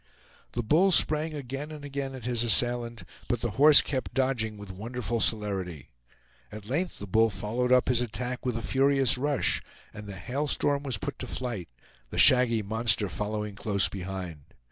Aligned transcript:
The 0.53 0.63
bull 0.63 0.91
sprang 0.91 1.35
again 1.35 1.69
and 1.71 1.85
again 1.85 2.15
at 2.15 2.25
his 2.25 2.43
assailant, 2.43 3.03
but 3.27 3.41
the 3.41 3.51
horse 3.61 3.83
kept 3.83 4.15
dodging 4.15 4.57
with 4.57 4.71
wonderful 4.71 5.19
celerity. 5.19 5.91
At 6.51 6.65
length 6.65 6.97
the 6.97 7.05
bull 7.05 7.29
followed 7.29 7.71
up 7.71 7.87
his 7.87 8.01
attack 8.01 8.43
with 8.43 8.57
a 8.57 8.63
furious 8.63 9.15
rush, 9.15 9.61
and 9.93 10.07
the 10.07 10.15
Hail 10.15 10.47
Storm 10.47 10.81
was 10.81 10.97
put 10.97 11.19
to 11.19 11.27
flight, 11.27 11.69
the 12.09 12.17
shaggy 12.17 12.63
monster 12.63 13.09
following 13.09 13.53
close 13.53 13.89
behind. 13.89 14.41